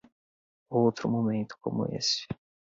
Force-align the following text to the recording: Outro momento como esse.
Outro 0.71 1.07
momento 1.07 1.55
como 1.61 1.85
esse. 1.93 2.25